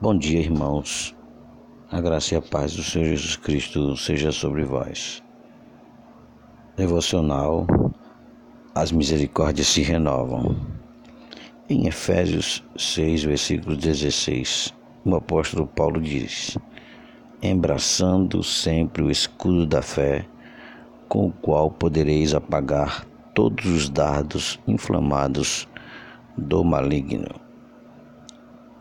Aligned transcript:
Bom 0.00 0.16
dia, 0.16 0.38
irmãos. 0.38 1.12
A 1.90 2.00
graça 2.00 2.32
e 2.32 2.38
a 2.38 2.40
paz 2.40 2.72
do 2.76 2.84
Senhor 2.84 3.06
Jesus 3.06 3.34
Cristo 3.34 3.96
seja 3.96 4.30
sobre 4.30 4.62
vós. 4.62 5.20
Devocional 6.76 7.66
As 8.76 8.92
misericórdias 8.92 9.66
se 9.66 9.82
renovam. 9.82 10.54
Em 11.68 11.88
Efésios 11.88 12.62
6, 12.76 13.24
versículo 13.24 13.76
16, 13.76 14.72
o 15.04 15.16
apóstolo 15.16 15.66
Paulo 15.66 16.00
diz: 16.00 16.56
Embraçando 17.42 18.40
sempre 18.44 19.02
o 19.02 19.10
escudo 19.10 19.66
da 19.66 19.82
fé, 19.82 20.24
com 21.08 21.26
o 21.26 21.32
qual 21.32 21.72
podereis 21.72 22.34
apagar 22.34 23.04
todos 23.34 23.64
os 23.64 23.88
dardos 23.90 24.60
inflamados 24.64 25.66
do 26.36 26.62
maligno. 26.62 27.47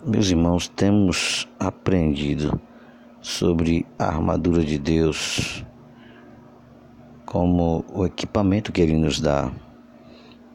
Meus 0.09 0.29
irmãos, 0.29 0.69
temos 0.69 1.49
aprendido 1.59 2.57
sobre 3.19 3.85
a 3.99 4.05
armadura 4.05 4.63
de 4.63 4.79
Deus 4.79 5.65
como 7.25 7.83
o 7.93 8.05
equipamento 8.05 8.71
que 8.71 8.79
Ele 8.79 8.95
nos 8.95 9.19
dá 9.19 9.51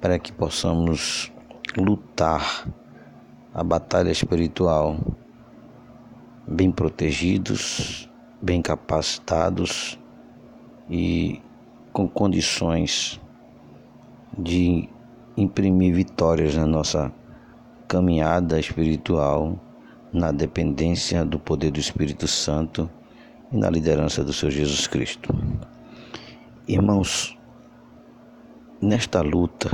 para 0.00 0.18
que 0.18 0.32
possamos 0.32 1.30
lutar 1.76 2.66
a 3.52 3.62
batalha 3.62 4.10
espiritual 4.10 4.96
bem 6.48 6.72
protegidos, 6.72 8.08
bem 8.40 8.62
capacitados 8.62 9.98
e 10.88 11.42
com 11.92 12.08
condições 12.08 13.20
de 14.38 14.88
imprimir 15.36 15.94
vitórias 15.94 16.54
na 16.54 16.66
nossa 16.66 17.12
caminhada 17.92 18.58
espiritual 18.58 19.60
na 20.10 20.32
dependência 20.32 21.26
do 21.26 21.38
poder 21.38 21.70
do 21.70 21.78
Espírito 21.78 22.26
Santo 22.26 22.88
e 23.52 23.56
na 23.58 23.68
liderança 23.68 24.24
do 24.24 24.32
Senhor 24.32 24.50
Jesus 24.50 24.86
Cristo. 24.86 25.28
Irmãos, 26.66 27.36
nesta 28.80 29.20
luta, 29.20 29.68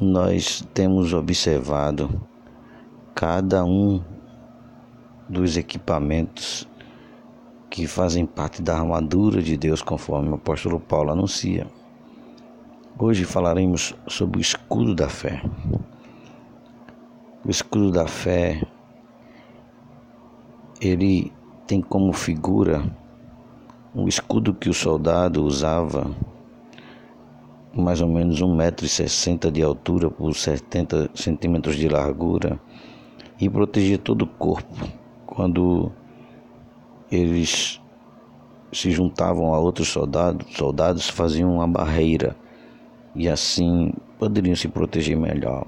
nós 0.00 0.66
temos 0.74 1.12
observado 1.12 2.26
cada 3.14 3.64
um 3.64 4.02
dos 5.28 5.56
equipamentos 5.56 6.68
que 7.70 7.86
fazem 7.86 8.26
parte 8.26 8.60
da 8.60 8.76
armadura 8.76 9.40
de 9.40 9.56
Deus, 9.56 9.80
conforme 9.80 10.30
o 10.30 10.34
apóstolo 10.34 10.80
Paulo 10.80 11.12
anuncia. 11.12 11.68
Hoje 12.98 13.24
falaremos 13.24 13.94
sobre 14.08 14.38
o 14.38 14.40
escudo 14.40 14.92
da 14.92 15.08
fé. 15.08 15.40
O 17.46 17.50
escudo 17.50 17.92
da 17.92 18.08
fé, 18.08 18.60
ele 20.80 21.32
tem 21.64 21.80
como 21.80 22.12
figura 22.12 22.84
um 23.94 24.08
escudo 24.08 24.52
que 24.52 24.68
o 24.68 24.74
soldado 24.74 25.44
usava 25.44 26.10
mais 27.72 28.00
ou 28.00 28.08
menos 28.08 28.42
1,60m 28.42 29.52
de 29.52 29.62
altura 29.62 30.10
por 30.10 30.34
70 30.34 31.10
centímetros 31.14 31.76
de 31.76 31.88
largura 31.88 32.58
e 33.40 33.48
protegia 33.48 33.96
todo 33.96 34.22
o 34.22 34.26
corpo 34.26 34.74
quando 35.24 35.92
eles 37.12 37.80
se 38.72 38.90
juntavam 38.90 39.54
a 39.54 39.60
outros 39.60 39.86
soldados, 39.86 40.52
soldados 40.56 41.08
faziam 41.08 41.54
uma 41.54 41.68
barreira 41.68 42.36
e 43.14 43.28
assim 43.28 43.92
poderiam 44.18 44.56
se 44.56 44.66
proteger 44.66 45.16
melhor. 45.16 45.64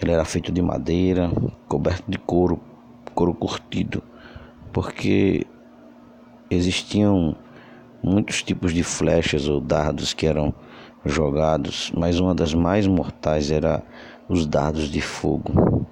Ele 0.00 0.12
era 0.12 0.24
feito 0.24 0.52
de 0.52 0.60
madeira, 0.60 1.30
coberto 1.68 2.04
de 2.08 2.18
couro, 2.18 2.60
couro 3.14 3.32
curtido, 3.32 4.02
porque 4.72 5.46
existiam 6.50 7.34
muitos 8.02 8.42
tipos 8.42 8.72
de 8.74 8.82
flechas 8.82 9.48
ou 9.48 9.60
dardos 9.60 10.12
que 10.12 10.26
eram 10.26 10.54
jogados, 11.04 11.90
mas 11.96 12.20
uma 12.20 12.34
das 12.34 12.52
mais 12.52 12.86
mortais 12.86 13.50
era 13.50 13.82
os 14.28 14.46
dardos 14.46 14.90
de 14.90 15.00
fogo, 15.00 15.86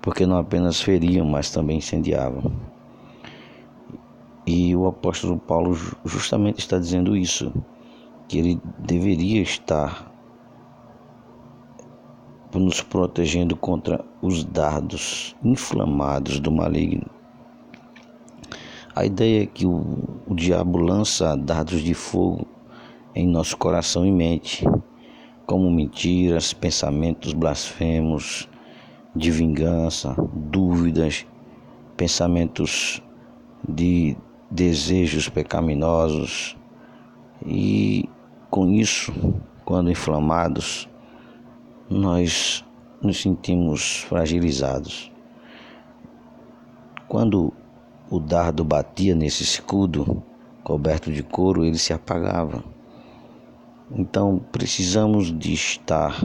porque 0.00 0.24
não 0.24 0.38
apenas 0.38 0.80
feriam, 0.80 1.26
mas 1.26 1.50
também 1.50 1.78
incendiavam. 1.78 2.52
E 4.46 4.74
o 4.74 4.86
apóstolo 4.86 5.38
Paulo 5.38 5.76
justamente 6.04 6.58
está 6.58 6.78
dizendo 6.78 7.16
isso, 7.16 7.52
que 8.26 8.38
ele 8.38 8.60
deveria 8.78 9.42
estar 9.42 10.09
nos 12.58 12.82
protegendo 12.82 13.56
contra 13.56 14.04
os 14.20 14.44
dardos 14.44 15.36
inflamados 15.44 16.40
do 16.40 16.50
maligno. 16.50 17.06
A 18.94 19.04
ideia 19.04 19.44
é 19.44 19.46
que 19.46 19.64
o, 19.64 20.20
o 20.26 20.34
diabo 20.34 20.78
lança 20.78 21.36
dardos 21.36 21.80
de 21.80 21.94
fogo 21.94 22.46
em 23.14 23.26
nosso 23.26 23.56
coração 23.56 24.04
e 24.04 24.10
mente, 24.10 24.64
como 25.46 25.70
mentiras, 25.70 26.52
pensamentos 26.52 27.32
blasfemos, 27.32 28.48
de 29.14 29.30
vingança, 29.30 30.14
dúvidas, 30.32 31.26
pensamentos 31.96 33.02
de 33.68 34.16
desejos 34.50 35.28
pecaminosos. 35.28 36.56
E 37.46 38.08
com 38.50 38.70
isso, 38.72 39.12
quando 39.64 39.90
inflamados, 39.90 40.88
nós 41.90 42.64
nos 43.02 43.20
sentimos 43.20 44.04
fragilizados. 44.08 45.10
Quando 47.08 47.52
o 48.08 48.20
dardo 48.20 48.62
batia 48.62 49.12
nesse 49.12 49.42
escudo 49.42 50.22
coberto 50.62 51.10
de 51.10 51.24
couro, 51.24 51.64
ele 51.64 51.78
se 51.78 51.92
apagava. 51.92 52.62
Então 53.90 54.40
precisamos 54.52 55.36
de 55.36 55.52
estar 55.52 56.24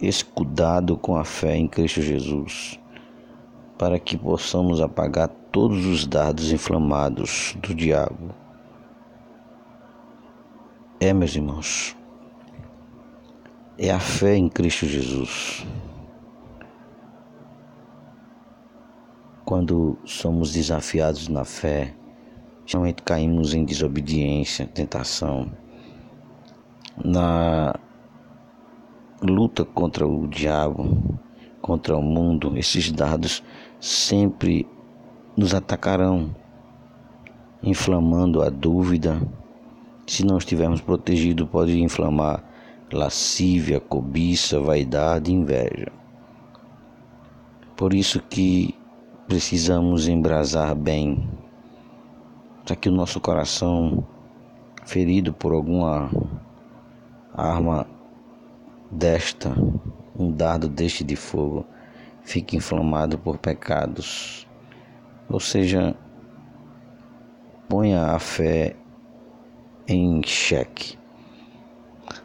escudado 0.00 0.96
com 0.96 1.16
a 1.16 1.24
fé 1.24 1.56
em 1.56 1.66
Cristo 1.66 2.00
Jesus, 2.00 2.78
para 3.76 3.98
que 3.98 4.16
possamos 4.16 4.80
apagar 4.80 5.28
todos 5.50 5.84
os 5.84 6.06
dardos 6.06 6.52
inflamados 6.52 7.56
do 7.60 7.74
diabo. 7.74 8.32
É, 11.00 11.12
meus 11.12 11.34
irmãos, 11.34 11.97
é 13.78 13.92
a 13.92 14.00
fé 14.00 14.36
em 14.36 14.48
Cristo 14.48 14.86
Jesus. 14.86 15.64
Quando 19.44 19.96
somos 20.04 20.52
desafiados 20.52 21.28
na 21.28 21.44
fé, 21.44 21.94
geralmente 22.66 23.02
caímos 23.02 23.54
em 23.54 23.64
desobediência, 23.64 24.66
tentação, 24.66 25.50
na 27.02 27.72
luta 29.22 29.64
contra 29.64 30.06
o 30.06 30.26
diabo, 30.26 31.20
contra 31.62 31.96
o 31.96 32.02
mundo, 32.02 32.58
esses 32.58 32.90
dados 32.90 33.44
sempre 33.80 34.68
nos 35.36 35.54
atacarão, 35.54 36.34
inflamando 37.62 38.42
a 38.42 38.50
dúvida. 38.50 39.22
Se 40.04 40.24
não 40.24 40.36
estivermos 40.36 40.80
protegidos, 40.80 41.48
pode 41.48 41.80
inflamar 41.80 42.47
lascívia, 42.92 43.80
cobiça, 43.80 44.60
vaidade, 44.60 45.32
inveja. 45.32 45.92
Por 47.76 47.94
isso 47.94 48.20
que 48.20 48.74
precisamos 49.26 50.08
embrasar 50.08 50.74
bem, 50.74 51.28
para 52.64 52.74
que 52.74 52.88
o 52.88 52.92
nosso 52.92 53.20
coração, 53.20 54.06
ferido 54.84 55.32
por 55.32 55.52
alguma 55.52 56.10
arma 57.34 57.86
desta, 58.90 59.54
um 60.18 60.32
dardo 60.32 60.68
deste 60.68 61.04
de 61.04 61.14
fogo, 61.14 61.64
fique 62.22 62.56
inflamado 62.56 63.18
por 63.18 63.38
pecados. 63.38 64.46
Ou 65.28 65.38
seja, 65.38 65.94
ponha 67.68 68.12
a 68.12 68.18
fé 68.18 68.74
em 69.86 70.22
xeque. 70.24 70.97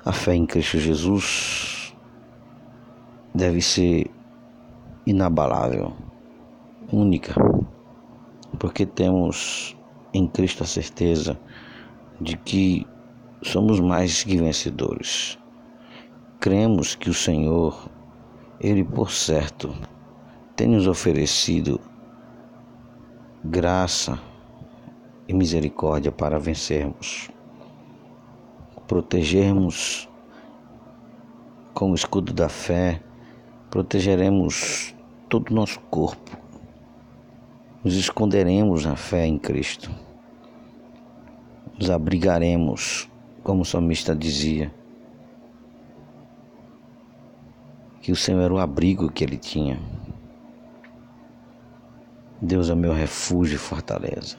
A 0.06 0.12
fé 0.12 0.36
em 0.36 0.46
Cristo 0.46 0.78
Jesus 0.80 1.96
deve 3.34 3.62
ser 3.62 4.12
inabalável, 5.06 5.94
única, 6.92 7.34
porque 8.60 8.86
temos 8.86 9.78
em 10.14 10.28
Cristo 10.28 10.64
a 10.64 10.66
certeza 10.66 11.40
de 12.20 12.36
que 12.36 12.86
somos 13.44 13.80
mais 13.80 14.26
que 14.26 14.36
vencedores. 14.36 15.40
Cremos 16.42 16.96
que 16.96 17.10
o 17.10 17.14
Senhor, 17.14 17.90
Ele 18.60 18.84
por 18.84 19.10
certo, 19.10 19.74
tem 20.58 20.68
nos 20.68 20.86
oferecido 20.86 21.80
graça 23.42 24.20
e 25.30 25.34
misericórdia 25.34 26.12
para 26.12 26.38
vencermos 26.38 27.32
protegermos 28.88 30.10
com 31.74 31.92
o 31.92 31.96
escudo 31.96 32.34
da 32.34 32.50
fé, 32.50 33.02
protegeremos 33.70 34.96
todo 35.30 35.50
o 35.50 35.54
nosso 35.54 35.80
corpo 35.82 36.44
nos 37.84 37.96
esconderemos 37.96 38.86
na 38.86 38.96
fé 38.96 39.26
em 39.26 39.38
Cristo, 39.38 39.92
nos 41.78 41.90
abrigaremos, 41.90 43.10
como 43.44 43.64
o 43.64 43.66
salmista 43.66 44.16
dizia, 44.16 44.74
que 48.02 48.12
o 48.12 48.16
Senhor 48.16 48.42
era 48.42 48.54
o 48.54 48.58
abrigo 48.58 49.12
que 49.12 49.24
ele 49.24 49.38
tinha. 49.38 49.78
Deus 52.42 52.70
é 52.70 52.76
meu 52.76 52.94
refúgio 52.94 53.56
e 53.56 53.60
fortaleza. 53.60 54.38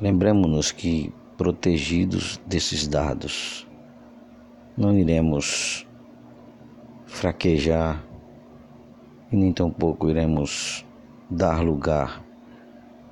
Lembremos-nos 0.00 0.70
que, 0.70 1.12
protegidos 1.36 2.40
desses 2.46 2.86
dados, 2.86 3.66
não 4.76 4.96
iremos 4.96 5.86
fraquejar 7.06 8.04
e 9.30 9.36
nem 9.36 9.52
tampouco 9.52 10.08
iremos 10.08 10.84
dar 11.30 11.60
lugar 11.60 12.24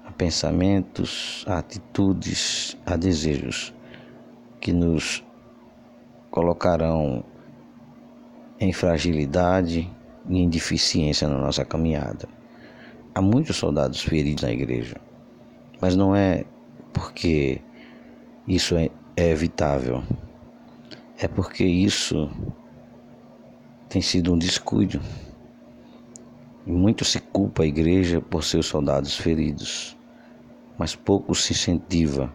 a 0.05 0.11
pensamentos, 0.13 1.45
a 1.49 1.59
atitudes, 1.59 2.77
a 2.85 2.97
desejos 2.97 3.75
que 4.61 4.73
nos 4.73 5.25
colocarão 6.31 7.25
em 8.59 8.73
fragilidade 8.73 9.91
e 10.29 10.39
em 10.39 10.49
deficiência 10.49 11.29
na 11.29 11.39
nossa 11.39 11.65
caminhada. 11.65 12.29
Há 13.15 13.21
muitos 13.21 13.57
soldados 13.57 14.01
feridos 14.01 14.43
na 14.43 14.53
igreja, 14.53 14.97
mas 15.81 15.97
não 15.97 16.15
é 16.15 16.45
porque 16.93 17.61
isso 18.47 18.77
é, 18.77 18.91
é 19.17 19.31
evitável, 19.31 20.03
é 21.19 21.29
porque 21.29 21.65
isso 21.65 22.31
tem 23.89 24.03
sido 24.03 24.33
um 24.33 24.39
descuido. 24.39 25.01
Muito 26.67 27.05
se 27.05 27.21
culpa 27.21 27.63
a 27.63 27.67
igreja 27.67 28.21
por 28.21 28.43
seus 28.43 28.67
soldados 28.67 29.17
feridos, 29.17 29.97
mas 30.79 30.95
pouco 30.95 31.35
se 31.35 31.53
incentiva 31.53 32.33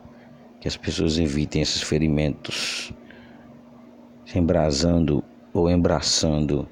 que 0.59 0.67
as 0.67 0.77
pessoas 0.77 1.17
evitem 1.17 1.61
esses 1.61 1.81
ferimentos, 1.81 2.93
se 4.25 4.37
embrasando 4.37 5.23
ou 5.53 5.69
embraçando 5.69 6.67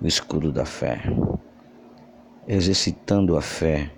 o 0.00 0.06
escudo 0.06 0.50
da 0.52 0.64
fé, 0.64 1.02
exercitando 2.46 3.36
a 3.36 3.40
fé, 3.40 3.90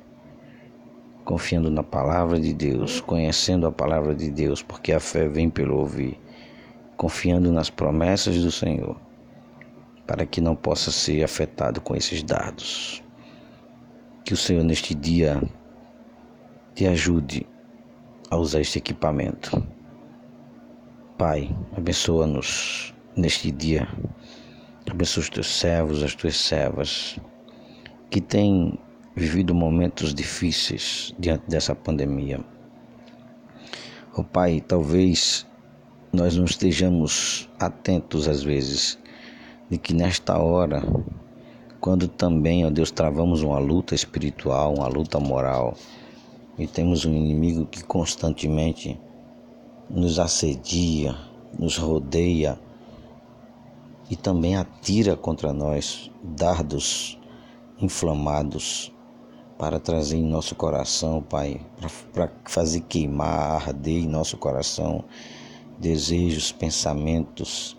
confiando 1.26 1.70
na 1.70 1.82
palavra 1.82 2.40
de 2.40 2.54
Deus, 2.54 3.00
conhecendo 3.00 3.66
a 3.66 3.72
palavra 3.72 4.14
de 4.14 4.30
Deus, 4.30 4.62
porque 4.62 4.92
a 4.92 5.00
fé 5.00 5.28
vem 5.28 5.50
pelo 5.50 5.76
ouvir, 5.76 6.18
confiando 6.96 7.52
nas 7.52 7.68
promessas 7.68 8.42
do 8.42 8.50
Senhor 8.50 8.96
para 10.06 10.24
que 10.24 10.40
não 10.40 10.54
possa 10.54 10.92
ser 10.92 11.24
afetado 11.24 11.80
com 11.80 11.96
esses 11.96 12.22
dados. 12.22 13.02
Que 14.24 14.32
o 14.32 14.36
Senhor 14.36 14.62
neste 14.62 14.94
dia 14.94 15.42
te 16.74 16.86
ajude 16.86 17.44
a 18.30 18.36
usar 18.36 18.60
este 18.60 18.78
equipamento. 18.78 19.66
Pai, 21.18 21.50
abençoa-nos 21.76 22.94
neste 23.16 23.50
dia. 23.50 23.88
Abençoa 24.88 25.22
os 25.22 25.28
teus 25.28 25.48
servos, 25.48 26.04
as 26.04 26.14
tuas 26.14 26.36
servas 26.36 27.18
que 28.08 28.20
têm 28.20 28.78
vivido 29.16 29.54
momentos 29.54 30.12
difíceis 30.12 31.14
diante 31.18 31.48
dessa 31.48 31.74
pandemia. 31.74 32.38
Oh 34.14 34.22
Pai, 34.22 34.60
talvez 34.60 35.46
nós 36.12 36.36
não 36.36 36.44
estejamos 36.44 37.48
atentos 37.58 38.28
às 38.28 38.42
vezes 38.42 38.98
de 39.70 39.78
que 39.78 39.94
nesta 39.94 40.38
hora, 40.38 40.82
quando 41.80 42.06
também, 42.06 42.66
ó 42.66 42.70
Deus, 42.70 42.90
travamos 42.90 43.42
uma 43.42 43.58
luta 43.58 43.94
espiritual, 43.94 44.74
uma 44.74 44.86
luta 44.86 45.18
moral, 45.18 45.74
e 46.58 46.66
temos 46.66 47.06
um 47.06 47.14
inimigo 47.14 47.64
que 47.64 47.82
constantemente 47.82 49.00
nos 49.88 50.18
assedia, 50.18 51.16
nos 51.58 51.78
rodeia 51.78 52.58
e 54.10 54.16
também 54.16 54.56
atira 54.56 55.16
contra 55.16 55.54
nós 55.54 56.10
dardos 56.22 57.18
inflamados 57.80 58.94
para 59.58 59.80
trazer 59.80 60.18
em 60.18 60.26
nosso 60.26 60.54
coração, 60.54 61.22
Pai, 61.22 61.60
para 62.12 62.30
fazer 62.44 62.80
queimar, 62.80 63.68
arder 63.68 64.04
em 64.04 64.08
nosso 64.08 64.36
coração 64.36 65.04
desejos, 65.78 66.52
pensamentos 66.52 67.76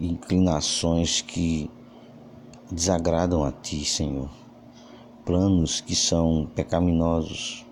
inclinações 0.00 1.20
que 1.22 1.70
desagradam 2.70 3.44
a 3.44 3.52
Ti, 3.52 3.84
Senhor, 3.84 4.28
planos 5.24 5.80
que 5.80 5.94
são 5.94 6.50
pecaminosos, 6.54 7.64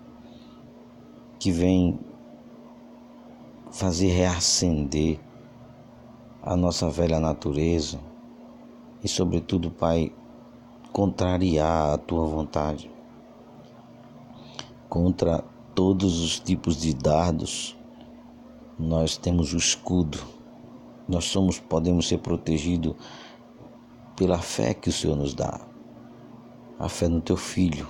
que 1.39 1.51
vêm 1.51 1.99
fazer 3.71 4.07
reacender 4.07 5.19
a 6.41 6.55
nossa 6.55 6.89
velha 6.89 7.19
natureza 7.19 7.99
e, 9.03 9.07
sobretudo, 9.07 9.69
Pai, 9.69 10.11
contrariar 10.91 11.93
a 11.93 11.97
Tua 11.97 12.25
vontade 12.25 12.92
contra 14.93 15.43
todos 15.73 16.21
os 16.21 16.39
tipos 16.39 16.79
de 16.79 16.93
dardos. 16.93 17.75
Nós 18.77 19.17
temos 19.17 19.53
o 19.53 19.57
escudo 19.57 20.19
nós 21.07 21.25
somos, 21.25 21.59
podemos 21.59 22.07
ser 22.07 22.19
protegidos 22.19 22.95
pela 24.15 24.37
fé 24.37 24.73
que 24.73 24.89
o 24.89 24.91
Senhor 24.91 25.17
nos 25.17 25.33
dá. 25.33 25.59
A 26.79 26.87
fé 26.87 27.07
no 27.09 27.19
teu 27.19 27.35
filho, 27.35 27.87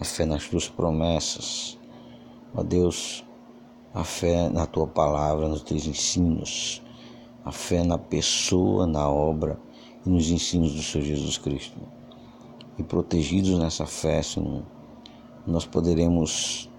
a 0.00 0.04
fé 0.04 0.24
nas 0.24 0.48
tuas 0.48 0.68
promessas. 0.68 1.78
Ó 2.54 2.62
Deus, 2.62 3.24
a 3.92 4.04
fé 4.04 4.48
na 4.48 4.66
tua 4.66 4.86
palavra, 4.86 5.48
nos 5.48 5.62
teus 5.62 5.86
ensinos, 5.86 6.82
a 7.44 7.52
fé 7.52 7.84
na 7.84 7.98
pessoa, 7.98 8.86
na 8.86 9.08
obra 9.08 9.60
e 10.06 10.08
nos 10.08 10.30
ensinos 10.30 10.74
do 10.74 10.82
Senhor 10.82 11.04
Jesus 11.04 11.36
Cristo. 11.36 11.78
E 12.78 12.82
protegidos 12.82 13.58
nessa 13.58 13.84
fé, 13.84 14.22
Senhor, 14.22 14.62
nós 15.46 15.64
poderemos 15.64 16.70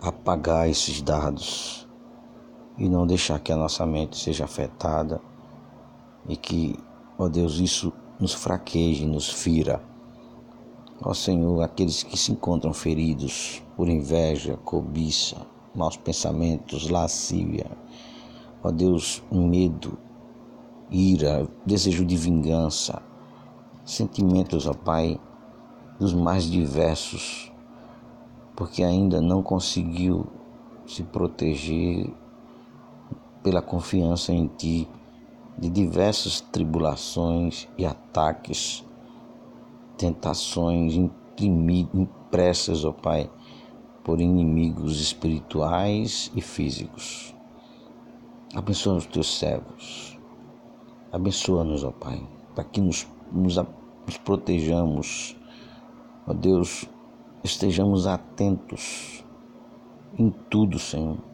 apagar 0.00 0.68
esses 0.68 1.02
dados 1.02 1.88
e 2.78 2.88
não 2.88 3.06
deixar 3.06 3.38
que 3.40 3.52
a 3.52 3.56
nossa 3.56 3.84
mente 3.84 4.16
seja 4.16 4.44
afetada 4.44 5.20
e 6.28 6.36
que, 6.36 6.78
ó 7.18 7.28
Deus, 7.28 7.58
isso 7.58 7.92
nos 8.18 8.32
fraqueje, 8.32 9.06
nos 9.06 9.28
fira. 9.28 9.82
Ó 11.02 11.14
Senhor, 11.14 11.62
aqueles 11.62 12.02
que 12.02 12.16
se 12.16 12.32
encontram 12.32 12.72
feridos 12.72 13.62
por 13.76 13.88
inveja, 13.88 14.58
cobiça, 14.58 15.46
maus 15.74 15.96
pensamentos, 15.96 16.90
lascívia, 16.90 17.70
ó 18.62 18.70
Deus, 18.70 19.22
medo, 19.32 19.98
ira, 20.90 21.48
desejo 21.64 22.04
de 22.04 22.16
vingança, 22.16 23.02
sentimentos, 23.84 24.66
ó 24.66 24.74
Pai, 24.74 25.18
dos 25.98 26.12
mais 26.12 26.44
diversos, 26.44 27.49
porque 28.60 28.84
ainda 28.84 29.22
não 29.22 29.42
conseguiu 29.42 30.26
se 30.86 31.02
proteger 31.02 32.12
pela 33.42 33.62
confiança 33.62 34.34
em 34.34 34.48
Ti 34.48 34.86
de 35.56 35.70
diversas 35.70 36.42
tribulações 36.42 37.66
e 37.78 37.86
ataques, 37.86 38.84
tentações 39.96 40.92
impressas, 41.40 42.84
ó 42.84 42.92
Pai, 42.92 43.30
por 44.04 44.20
inimigos 44.20 45.00
espirituais 45.00 46.30
e 46.34 46.42
físicos. 46.42 47.34
Abençoa 48.54 48.96
os 48.96 49.06
teus 49.06 49.38
servos. 49.38 50.18
Abençoa-nos, 51.10 51.82
ó 51.82 51.92
Pai, 51.92 52.22
para 52.54 52.64
que 52.64 52.82
nos, 52.82 53.08
nos, 53.32 53.56
nos 53.56 54.18
protejamos. 54.22 55.34
Ó 56.26 56.34
Deus, 56.34 56.86
estejamos 57.42 58.06
atentos 58.06 59.24
em 60.18 60.30
tudo, 60.48 60.78
Senhor 60.78 61.30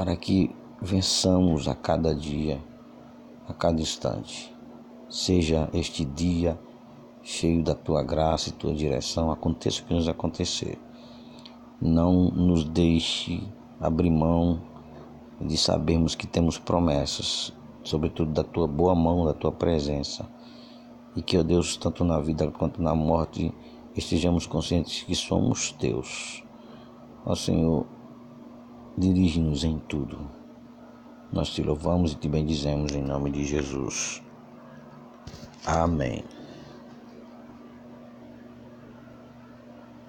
para 0.00 0.16
que 0.16 0.50
vençamos 0.80 1.68
a 1.68 1.74
cada 1.74 2.14
dia, 2.14 2.58
a 3.46 3.52
cada 3.52 3.82
instante. 3.82 4.50
Seja 5.10 5.68
este 5.74 6.06
dia 6.06 6.58
cheio 7.22 7.62
da 7.62 7.74
tua 7.74 8.02
graça 8.02 8.48
e 8.48 8.52
tua 8.52 8.72
direção, 8.72 9.30
aconteça 9.30 9.82
o 9.82 9.84
que 9.84 9.92
nos 9.92 10.08
acontecer. 10.08 10.78
Não 11.78 12.30
nos 12.30 12.64
deixe 12.64 13.46
abrir 13.78 14.08
mão 14.10 14.62
de 15.38 15.58
sabermos 15.58 16.14
que 16.14 16.26
temos 16.26 16.58
promessas, 16.58 17.52
sobretudo 17.84 18.32
da 18.32 18.42
tua 18.42 18.66
boa 18.66 18.94
mão, 18.94 19.26
da 19.26 19.34
tua 19.34 19.52
presença. 19.52 20.26
E 21.14 21.20
que, 21.20 21.36
ó 21.36 21.42
Deus, 21.42 21.76
tanto 21.76 22.04
na 22.04 22.18
vida 22.20 22.50
quanto 22.52 22.80
na 22.80 22.94
morte, 22.94 23.52
estejamos 24.00 24.46
conscientes 24.46 25.02
que 25.02 25.14
somos 25.14 25.72
teus. 25.72 26.42
Ó 27.24 27.34
Senhor, 27.34 27.86
dirige-nos 28.96 29.64
em 29.64 29.78
tudo. 29.78 30.18
Nós 31.32 31.50
te 31.50 31.62
louvamos 31.62 32.12
e 32.12 32.16
te 32.16 32.28
bendizemos 32.28 32.92
em 32.92 33.02
nome 33.02 33.30
de 33.30 33.44
Jesus. 33.44 34.22
Amém. 35.64 36.24